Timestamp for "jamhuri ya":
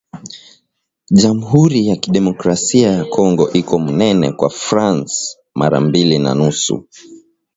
1.11-1.95